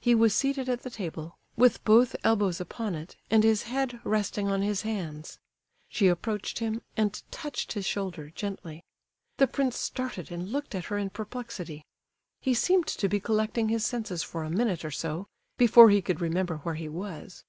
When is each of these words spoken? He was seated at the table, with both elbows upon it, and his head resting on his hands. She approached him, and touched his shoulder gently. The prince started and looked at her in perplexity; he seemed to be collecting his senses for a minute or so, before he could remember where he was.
He 0.00 0.14
was 0.14 0.34
seated 0.34 0.68
at 0.68 0.82
the 0.82 0.90
table, 0.90 1.38
with 1.56 1.82
both 1.84 2.14
elbows 2.24 2.60
upon 2.60 2.94
it, 2.94 3.16
and 3.30 3.42
his 3.42 3.62
head 3.62 4.00
resting 4.04 4.48
on 4.48 4.60
his 4.60 4.82
hands. 4.82 5.38
She 5.88 6.08
approached 6.08 6.58
him, 6.58 6.82
and 6.94 7.22
touched 7.30 7.72
his 7.72 7.86
shoulder 7.86 8.28
gently. 8.28 8.84
The 9.38 9.46
prince 9.46 9.78
started 9.78 10.30
and 10.30 10.52
looked 10.52 10.74
at 10.74 10.84
her 10.92 10.98
in 10.98 11.08
perplexity; 11.08 11.86
he 12.42 12.52
seemed 12.52 12.86
to 12.88 13.08
be 13.08 13.18
collecting 13.18 13.70
his 13.70 13.82
senses 13.82 14.22
for 14.22 14.44
a 14.44 14.50
minute 14.50 14.84
or 14.84 14.90
so, 14.90 15.26
before 15.56 15.88
he 15.88 16.02
could 16.02 16.20
remember 16.20 16.58
where 16.58 16.74
he 16.74 16.90
was. 16.90 17.42